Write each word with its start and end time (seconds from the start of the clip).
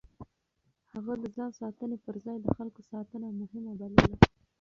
هغه 0.93 1.13
د 1.21 1.23
ځان 1.35 1.51
ساتنې 1.59 1.97
پر 2.05 2.15
ځای 2.25 2.37
د 2.41 2.47
خلکو 2.57 2.81
ساتنه 2.91 3.27
مهمه 3.41 3.73
بلله. 3.79 4.15